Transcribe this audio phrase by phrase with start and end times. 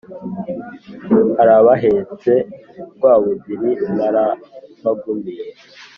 [1.41, 2.33] Arabahetse
[2.95, 5.45] Rwabugiri narabagumiye